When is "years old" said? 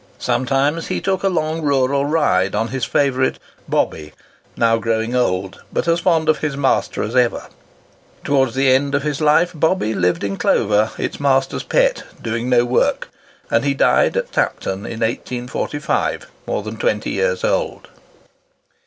17.11-17.89